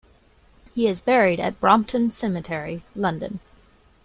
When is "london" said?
2.95-3.39